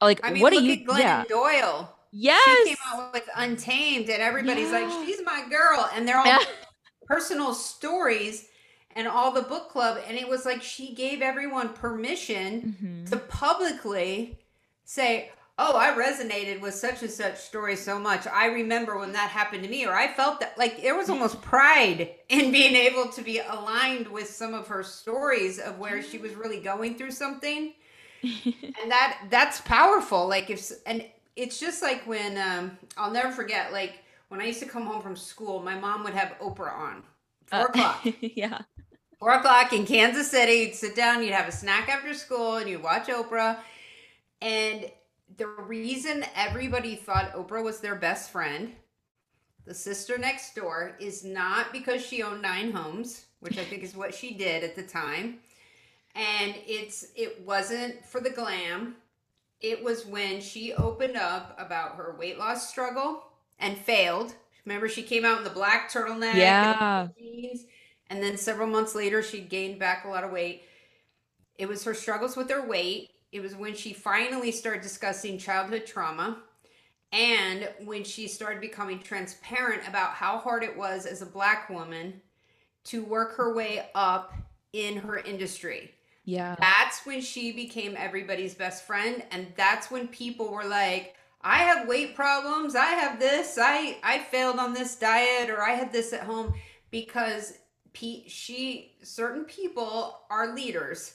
[0.00, 1.24] like I mean, what do you Glennon yeah.
[1.28, 1.96] Doyle?
[2.12, 2.42] Yes.
[2.44, 4.80] She came out with Untamed and everybody's yeah.
[4.80, 5.88] like, she's my girl.
[5.94, 6.38] And they're all yeah.
[7.06, 8.46] personal stories
[8.94, 10.00] and all the book club.
[10.08, 13.04] And it was like she gave everyone permission mm-hmm.
[13.06, 14.38] to publicly
[14.84, 18.26] say, oh, I resonated with such and such story so much.
[18.26, 21.40] I remember when that happened to me, or I felt that like there was almost
[21.40, 26.18] pride in being able to be aligned with some of her stories of where she
[26.18, 27.72] was really going through something.
[28.22, 30.28] and that that's powerful.
[30.28, 31.04] Like if and
[31.36, 35.00] it's just like when um I'll never forget, like when I used to come home
[35.00, 37.02] from school, my mom would have Oprah on.
[37.46, 38.06] Four uh, o'clock.
[38.20, 38.58] yeah.
[39.18, 42.68] Four o'clock in Kansas City, you'd sit down, you'd have a snack after school, and
[42.68, 43.58] you'd watch Oprah.
[44.42, 44.90] And
[45.34, 48.72] the reason everybody thought Oprah was their best friend,
[49.66, 53.96] the sister next door, is not because she owned nine homes, which I think is
[53.96, 55.38] what she did at the time.
[56.14, 58.96] And it's it wasn't for the glam.
[59.60, 63.24] It was when she opened up about her weight loss struggle
[63.58, 64.34] and failed.
[64.64, 67.64] Remember, she came out in the black turtleneck, yeah, and jeans,
[68.08, 70.62] and then several months later, she gained back a lot of weight.
[71.58, 75.84] It was her struggles with her weight it was when she finally started discussing childhood
[75.86, 76.38] trauma
[77.12, 82.20] and when she started becoming transparent about how hard it was as a black woman
[82.84, 84.32] to work her way up
[84.72, 85.92] in her industry.
[86.24, 86.56] Yeah.
[86.58, 91.86] That's when she became everybody's best friend and that's when people were like I have
[91.86, 92.74] weight problems.
[92.74, 93.56] I have this.
[93.60, 96.54] I I failed on this diet or I had this at home
[96.90, 97.58] because
[97.94, 101.14] she certain people are leaders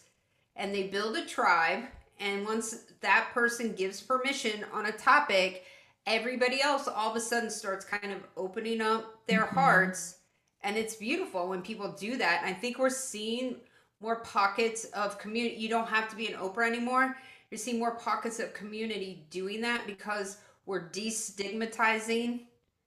[0.55, 1.84] and they build a tribe
[2.21, 5.65] and once that person gives permission on a topic,
[6.05, 9.55] everybody else all of a sudden starts kind of opening up their mm-hmm.
[9.55, 10.17] hearts.
[10.63, 12.43] And it's beautiful when people do that.
[12.45, 13.55] I think we're seeing
[13.99, 15.55] more pockets of community.
[15.55, 17.17] You don't have to be an Oprah anymore.
[17.49, 22.41] You're seeing more pockets of community doing that because we're destigmatizing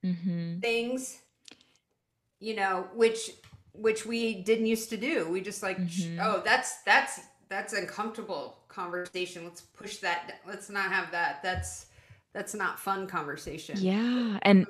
[0.04, 0.60] mm-hmm.
[0.60, 1.18] things,
[2.38, 3.32] you know, which
[3.72, 5.28] which we didn't used to do.
[5.28, 6.20] We just like, mm-hmm.
[6.22, 9.44] oh, that's that's that's uncomfortable conversation.
[9.44, 10.40] Let's push that.
[10.46, 11.42] Let's not have that.
[11.42, 11.86] That's
[12.32, 13.78] that's not fun conversation.
[13.80, 14.66] Yeah, and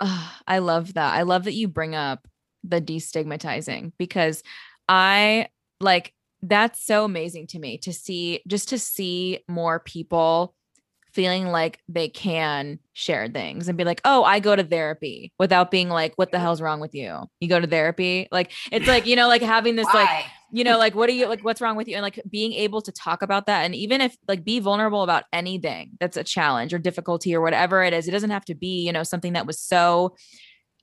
[0.00, 1.14] uh, I love that.
[1.14, 2.26] I love that you bring up
[2.64, 4.42] the destigmatizing because
[4.88, 5.48] I
[5.80, 10.54] like that's so amazing to me to see just to see more people
[11.12, 15.70] feeling like they can share things and be like, oh, I go to therapy without
[15.70, 17.20] being like, what the hell's wrong with you?
[17.40, 18.28] You go to therapy?
[18.30, 20.04] Like, it's like, you know, like having this, Why?
[20.04, 21.94] like, you know, like, what are you like, what's wrong with you?
[21.94, 23.64] And like being able to talk about that.
[23.64, 27.82] And even if like be vulnerable about anything that's a challenge or difficulty or whatever
[27.82, 30.14] it is, it doesn't have to be, you know, something that was so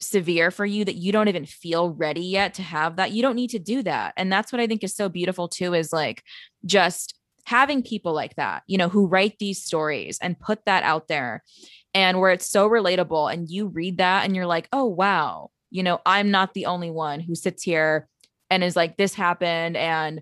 [0.02, 3.12] severe for you that you don't even feel ready yet to have that.
[3.12, 4.14] You don't need to do that.
[4.18, 6.24] And that's what I think is so beautiful too, is like
[6.66, 7.14] just
[7.46, 11.44] having people like that, you know, who write these stories and put that out there
[11.94, 15.84] and where it's so relatable and you read that and you're like, oh, wow, you
[15.84, 18.08] know, I'm not the only one who sits here
[18.50, 19.78] and is like, this happened.
[19.78, 20.22] And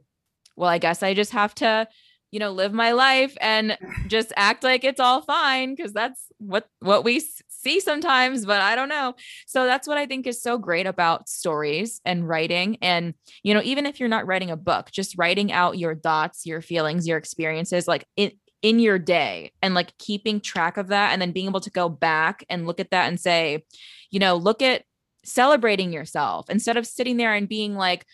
[0.56, 1.88] well, I guess I just have to,
[2.32, 3.78] you know, live my life and
[4.08, 8.76] just act like it's all fine because that's what what we see sometimes, but I
[8.76, 9.16] don't know.
[9.46, 12.78] So that's what I think is so great about stories and writing.
[12.82, 16.46] And, you know, even if you're not writing a book, just writing out your thoughts,
[16.46, 21.12] your feelings, your experiences, like in in your day and like keeping track of that
[21.12, 23.64] and then being able to go back and look at that and say,
[24.10, 24.84] you know, look at
[25.24, 28.06] celebrating yourself instead of sitting there and being like,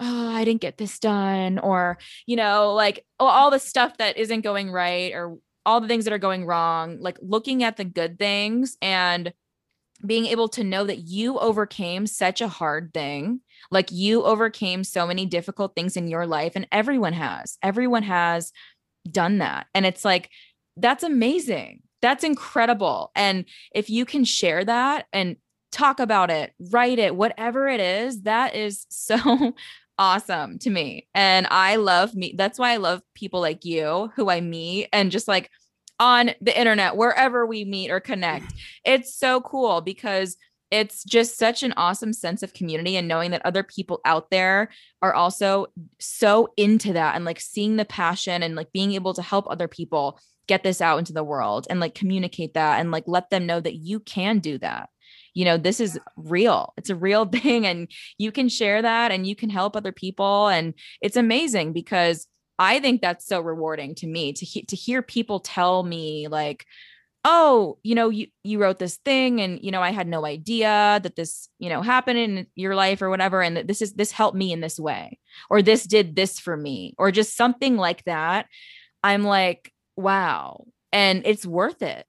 [0.00, 4.40] oh, I didn't get this done, or, you know, like all the stuff that isn't
[4.40, 8.18] going right, or all the things that are going wrong, like looking at the good
[8.18, 9.32] things and
[10.04, 13.40] being able to know that you overcame such a hard thing.
[13.70, 17.58] Like you overcame so many difficult things in your life, and everyone has.
[17.62, 18.50] Everyone has
[19.10, 19.66] done that.
[19.74, 20.30] And it's like,
[20.76, 21.82] that's amazing.
[22.00, 23.10] That's incredible.
[23.14, 25.36] And if you can share that and
[25.70, 29.54] talk about it, write it, whatever it is, that is so
[29.98, 31.08] awesome to me.
[31.14, 32.34] And I love me.
[32.36, 35.50] That's why I love people like you who I meet and just like
[36.00, 38.52] on the internet, wherever we meet or connect.
[38.84, 40.36] It's so cool because
[40.72, 44.70] it's just such an awesome sense of community and knowing that other people out there
[45.02, 45.66] are also
[46.00, 49.68] so into that and like seeing the passion and like being able to help other
[49.68, 53.44] people get this out into the world and like communicate that and like let them
[53.44, 54.88] know that you can do that.
[55.34, 56.72] You know this is real.
[56.78, 60.48] It's a real thing and you can share that and you can help other people
[60.48, 62.26] and it's amazing because
[62.58, 66.66] i think that's so rewarding to me to he- to hear people tell me like
[67.24, 70.98] oh you know you you wrote this thing and you know i had no idea
[71.02, 74.36] that this you know happened in your life or whatever and this is this helped
[74.36, 75.18] me in this way
[75.50, 78.46] or this did this for me or just something like that.
[79.02, 82.06] I'm like wow and it's worth it.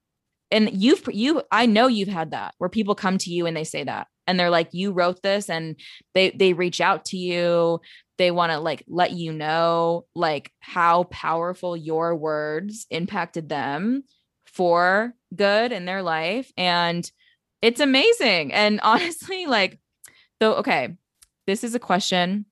[0.50, 3.64] And you've you i know you've had that where people come to you and they
[3.64, 5.76] say that and they're like you wrote this and
[6.14, 7.80] they they reach out to you.
[8.16, 14.04] They want to like let you know like how powerful your words impacted them
[14.54, 17.10] for good in their life and
[17.60, 19.78] it's amazing and honestly like
[20.40, 20.96] so okay
[21.46, 22.46] this is a question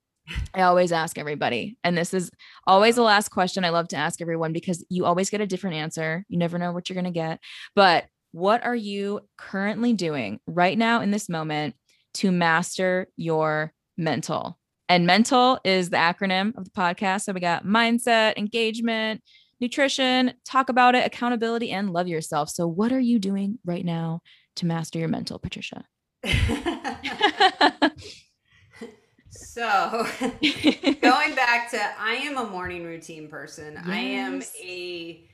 [0.55, 1.77] I always ask everybody.
[1.83, 2.31] And this is
[2.67, 5.77] always the last question I love to ask everyone because you always get a different
[5.77, 6.25] answer.
[6.29, 7.41] You never know what you're going to get.
[7.75, 11.75] But what are you currently doing right now in this moment
[12.15, 14.59] to master your mental?
[14.89, 17.23] And mental is the acronym of the podcast.
[17.23, 19.23] So we got mindset, engagement,
[19.63, 22.51] nutrition, talk about it, accountability, and love yourself.
[22.51, 24.21] So, what are you doing right now
[24.57, 25.87] to master your mental, Patricia?
[29.53, 33.75] So, going back to I am a morning routine person.
[33.75, 33.85] Yes.
[33.87, 35.27] I am a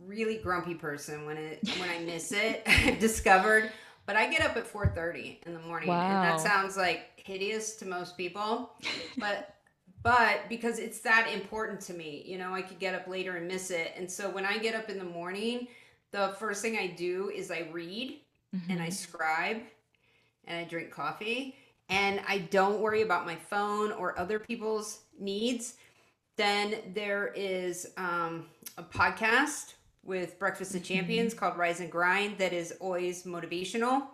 [0.00, 2.62] really grumpy person when it when I miss it.
[2.66, 3.72] I've discovered,
[4.06, 6.02] but I get up at 4:30 in the morning wow.
[6.02, 8.70] and that sounds like hideous to most people,
[9.18, 9.55] but
[10.06, 13.48] but because it's that important to me, you know, I could get up later and
[13.48, 13.92] miss it.
[13.96, 15.66] And so when I get up in the morning,
[16.12, 18.20] the first thing I do is I read
[18.54, 18.70] mm-hmm.
[18.70, 18.92] and I mm-hmm.
[18.92, 19.62] scribe
[20.44, 21.56] and I drink coffee
[21.88, 25.74] and I don't worry about my phone or other people's needs,
[26.36, 28.46] then there is um,
[28.78, 31.40] a podcast with Breakfast of Champions mm-hmm.
[31.40, 34.04] called Rise and Grind that is always motivational.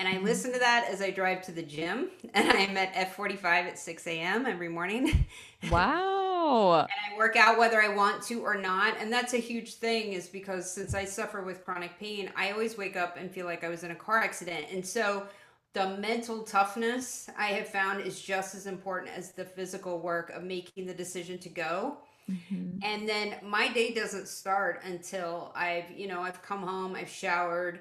[0.00, 0.24] And I mm-hmm.
[0.24, 2.08] listen to that as I drive to the gym.
[2.32, 4.46] And I'm at F45 at 6 a.m.
[4.46, 5.26] every morning.
[5.70, 6.86] Wow.
[6.88, 8.96] and I work out whether I want to or not.
[8.98, 12.78] And that's a huge thing, is because since I suffer with chronic pain, I always
[12.78, 14.64] wake up and feel like I was in a car accident.
[14.72, 15.26] And so
[15.74, 20.42] the mental toughness I have found is just as important as the physical work of
[20.42, 21.98] making the decision to go.
[22.30, 22.78] Mm-hmm.
[22.82, 27.80] And then my day doesn't start until I've, you know, I've come home, I've showered.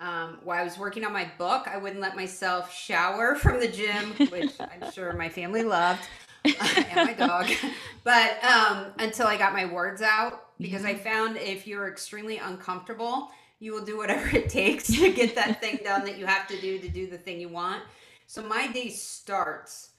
[0.00, 3.68] Um, while I was working on my book, I wouldn't let myself shower from the
[3.68, 6.02] gym, which I'm sure my family loved,
[6.44, 7.46] and my dog.
[8.04, 10.90] But um, until I got my words out, because yeah.
[10.90, 13.30] I found if you're extremely uncomfortable,
[13.60, 16.60] you will do whatever it takes to get that thing done that you have to
[16.60, 17.82] do to do the thing you want.
[18.26, 19.92] So my day starts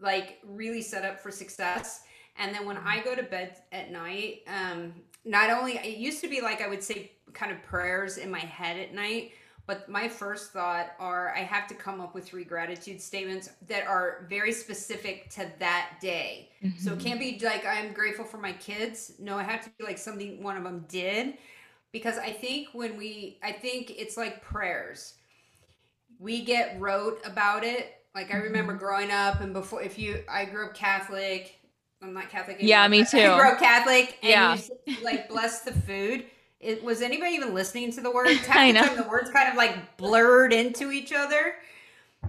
[0.00, 2.02] like really set up for success.
[2.38, 4.92] And then when I go to bed at night, um,
[5.24, 8.38] not only it used to be like I would say kind of prayers in my
[8.40, 9.32] head at night,
[9.66, 13.84] But my first thought are I have to come up with three gratitude statements that
[13.84, 16.50] are very specific to that day.
[16.62, 16.78] Mm-hmm.
[16.78, 17.06] So it mm-hmm.
[17.06, 19.14] can't be like I'm grateful for my kids.
[19.18, 21.34] No, I have to be like something one of them did
[21.90, 25.14] because I think when we I think it's like prayers.
[26.18, 27.92] We get rote about it.
[28.14, 28.84] Like I remember mm-hmm.
[28.84, 31.58] growing up and before if you I grew up Catholic.
[32.02, 33.18] I'm not Catholic anymore, Yeah, me too.
[33.18, 34.58] I grew up Catholic and yeah.
[34.86, 36.26] you like bless the food
[36.66, 38.40] it, was anybody even listening to the words?
[38.50, 38.86] I know.
[38.94, 41.54] The, the words kind of like blurred into each other.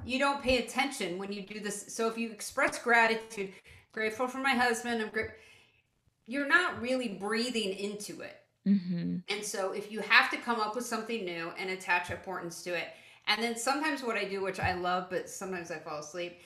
[0.05, 1.93] You don't pay attention when you do this.
[1.93, 3.51] So if you express gratitude,
[3.91, 5.31] grateful for my husband, I'm great.
[6.25, 8.37] You're not really breathing into it.
[8.67, 9.17] Mm-hmm.
[9.29, 12.75] And so if you have to come up with something new and attach importance to
[12.75, 12.89] it,
[13.27, 16.39] and then sometimes what I do, which I love, but sometimes I fall asleep,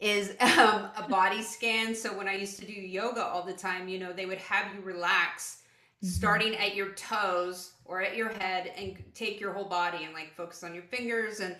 [0.00, 1.94] is um, a body scan.
[1.94, 4.74] So when I used to do yoga all the time, you know, they would have
[4.74, 5.57] you relax.
[6.02, 10.32] Starting at your toes or at your head and take your whole body and like
[10.36, 11.40] focus on your fingers.
[11.40, 11.56] And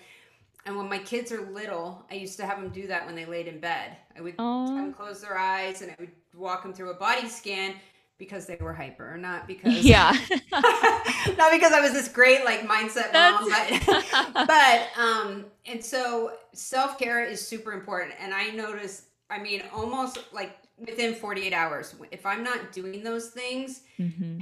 [0.66, 3.24] and when my kids are little, I used to have them do that when they
[3.24, 3.96] laid in bed.
[4.16, 7.28] I would have them close their eyes and I would walk them through a body
[7.28, 7.74] scan
[8.18, 10.10] because they were hyper, not because yeah,
[10.52, 16.98] not because I was this great like mindset mom, but but um, and so self
[16.98, 21.94] care is super important, and I notice, I mean, almost like within 48 hours.
[22.10, 24.38] If I'm not doing those things, mm-hmm.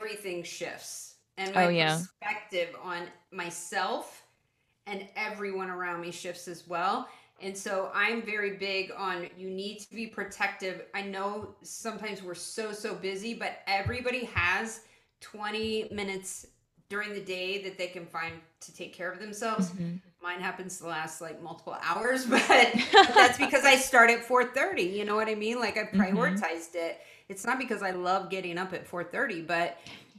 [0.00, 1.14] everything shifts.
[1.38, 1.98] And my oh, yeah.
[1.98, 4.24] perspective on myself
[4.86, 7.08] and everyone around me shifts as well.
[7.40, 10.86] And so I'm very big on you need to be protective.
[10.94, 14.80] I know sometimes we're so, so busy, but everybody has
[15.20, 16.46] 20 minutes
[16.88, 19.70] during the day that they can find to take care of themselves.
[19.70, 19.96] Mm-hmm.
[20.26, 22.44] Mine happens to last like multiple hours, but,
[22.92, 24.92] but that's because I start at 4:30.
[24.92, 25.60] You know what I mean?
[25.60, 26.00] Like I mm-hmm.
[26.00, 26.78] prioritized mm-hmm.
[26.78, 27.00] it.
[27.28, 29.78] It's not because I love getting up at 4:30, but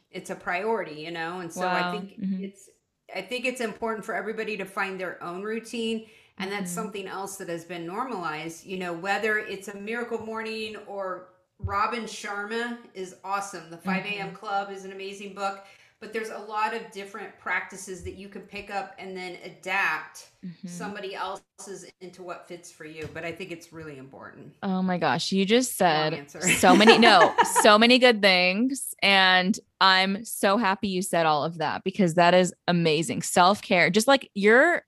[0.09, 1.41] it's a priority, you know.
[1.41, 1.89] And so wow.
[1.89, 2.41] I think mm-hmm.
[2.45, 2.69] it's
[3.13, 6.05] I think it's important for everybody to find their own routine.
[6.37, 6.83] And that's mm-hmm.
[6.83, 11.29] something else that has been normalized, you know, whether it's a miracle morning or
[11.59, 13.69] Robin Sharma is awesome.
[13.69, 14.27] The 5 a.m.
[14.27, 14.35] Mm-hmm.
[14.37, 15.65] Club is an amazing book
[15.99, 20.27] but there's a lot of different practices that you can pick up and then adapt
[20.45, 20.67] mm-hmm.
[20.67, 24.53] somebody else's into what fits for you but i think it's really important.
[24.63, 30.23] Oh my gosh you just said so many no so many good things and i'm
[30.23, 33.21] so happy you said all of that because that is amazing.
[33.21, 34.83] Self-care just like you're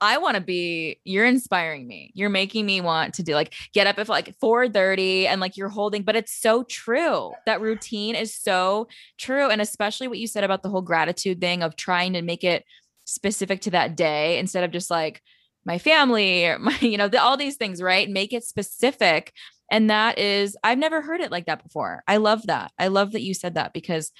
[0.00, 2.10] I want to be, you're inspiring me.
[2.14, 5.56] You're making me want to do like get up at like 4 30 and like
[5.56, 7.32] you're holding, but it's so true.
[7.46, 8.88] That routine is so
[9.18, 9.48] true.
[9.48, 12.64] And especially what you said about the whole gratitude thing of trying to make it
[13.04, 15.22] specific to that day instead of just like
[15.64, 18.08] my family or my, you know, the, all these things, right?
[18.08, 19.32] Make it specific.
[19.70, 22.04] And that is, I've never heard it like that before.
[22.06, 22.70] I love that.
[22.78, 24.12] I love that you said that because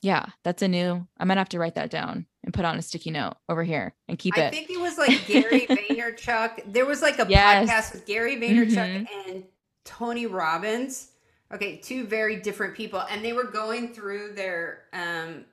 [0.00, 2.82] yeah, that's a new, I might have to write that down and put on a
[2.82, 4.44] sticky note over here and keep it.
[4.44, 6.72] I think it was like Gary Vaynerchuk.
[6.72, 7.68] There was like a yes.
[7.68, 9.30] podcast with Gary Vaynerchuk mm-hmm.
[9.30, 9.44] and
[9.84, 11.12] Tony Robbins.
[11.52, 13.02] Okay, two very different people.
[13.10, 15.44] And they were going through their um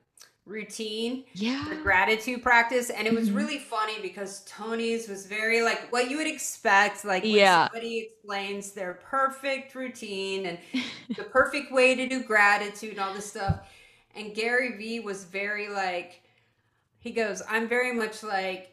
[0.45, 2.89] routine, yeah, their gratitude practice.
[2.89, 3.37] And it was mm-hmm.
[3.37, 7.67] really funny because Tony's was very like what you would expect, like when yeah.
[7.67, 10.59] somebody explains their perfect routine and
[11.15, 13.67] the perfect way to do gratitude and all this stuff.
[14.15, 16.21] And Gary Vee was very like
[16.99, 18.71] he goes, I'm very much like,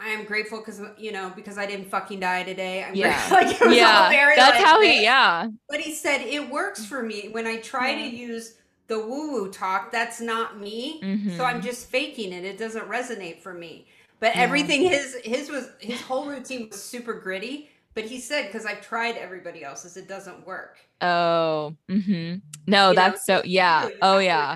[0.00, 2.84] I am grateful because you know because I didn't fucking die today.
[2.84, 4.08] I'm yeah, like, yeah.
[4.36, 5.48] That's like how he, yeah.
[5.68, 8.08] But he said it works for me when I try yeah.
[8.08, 8.54] to use
[8.86, 9.90] the woo woo talk.
[9.90, 11.36] That's not me, mm-hmm.
[11.36, 11.66] so I'm mm-hmm.
[11.66, 12.44] just faking it.
[12.44, 13.88] It doesn't resonate for me.
[14.20, 14.42] But yeah.
[14.42, 17.70] everything his his was his whole routine was super gritty.
[17.94, 20.78] But he said because I've tried everybody else's, it doesn't work.
[21.00, 22.38] Oh, mm-hmm.
[22.68, 23.40] no, you that's know?
[23.40, 23.88] so yeah.
[24.02, 24.54] Oh yeah.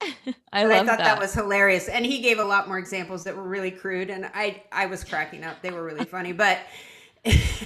[0.52, 1.04] I love I thought that.
[1.04, 1.18] that.
[1.18, 4.62] was hilarious, and he gave a lot more examples that were really crude, and I
[4.72, 5.60] I was cracking up.
[5.62, 6.58] They were really funny, but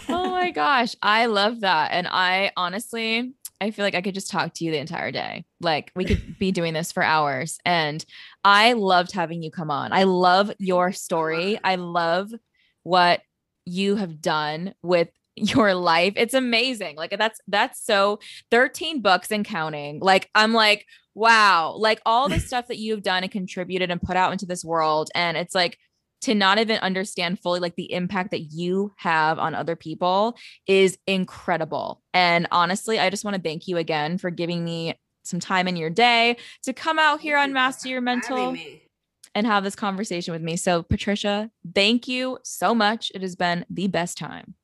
[0.09, 4.31] oh my gosh, I love that, and I honestly I feel like I could just
[4.31, 5.45] talk to you the entire day.
[5.61, 8.05] Like we could be doing this for hours, and
[8.45, 9.93] I loved having you come on.
[9.93, 11.61] I love your story.
[11.63, 12.33] I love
[12.83, 13.21] what
[13.65, 16.15] you have done with your life.
[16.17, 16.97] It's amazing.
[16.97, 18.19] Like that's that's so
[18.51, 20.01] 13 books and counting.
[20.01, 20.85] Like I'm like,
[21.15, 24.65] wow, like all the stuff that you've done and contributed and put out into this
[24.65, 25.79] world and it's like
[26.23, 30.37] to not even understand fully like the impact that you have on other people
[30.69, 32.01] is incredible.
[32.15, 34.95] And honestly, I just want to thank you again for giving me
[35.25, 38.57] some time in your day to come out here on Master Your Mental
[39.35, 40.57] and have this conversation with me.
[40.57, 43.11] So, Patricia, thank you so much.
[43.15, 44.55] It has been the best time.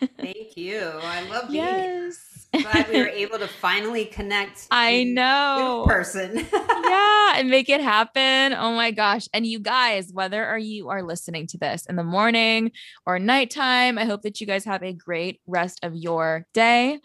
[0.18, 0.80] Thank you.
[0.80, 1.82] I love being yes.
[1.82, 2.33] Here.
[2.62, 4.66] Glad we were able to finally connect.
[4.70, 5.84] I know.
[5.86, 6.36] Person.
[6.52, 8.52] yeah, and make it happen.
[8.54, 9.28] Oh my gosh.
[9.32, 12.72] And you guys, whether or you are listening to this in the morning
[13.06, 17.00] or nighttime, I hope that you guys have a great rest of your day.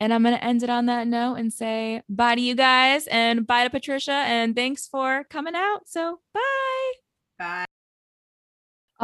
[0.00, 3.06] And I'm going to end it on that note and say bye to you guys
[3.06, 4.12] and bye to Patricia.
[4.12, 5.82] And thanks for coming out.
[5.86, 6.92] So bye.
[7.38, 7.64] Bye.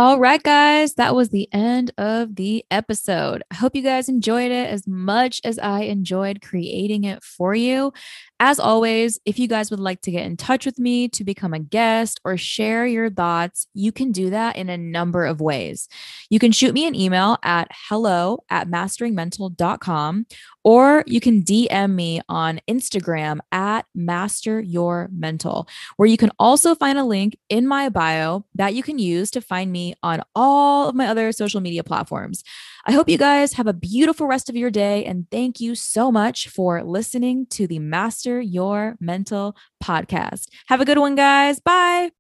[0.01, 3.43] All right, guys, that was the end of the episode.
[3.51, 7.93] I hope you guys enjoyed it as much as I enjoyed creating it for you.
[8.41, 11.53] As always, if you guys would like to get in touch with me to become
[11.53, 15.89] a guest or share your thoughts, you can do that in a number of ways.
[16.31, 20.27] You can shoot me an email at hello at masteringmental.com
[20.63, 25.67] or you can DM me on Instagram at Master Your Mental,
[25.97, 29.41] where you can also find a link in my bio that you can use to
[29.41, 32.45] find me on all of my other social media platforms.
[32.89, 35.05] I hope you guys have a beautiful rest of your day.
[35.05, 40.49] And thank you so much for listening to the Master Your Mental podcast.
[40.69, 41.61] Have a good one, guys.
[41.61, 42.13] Bye.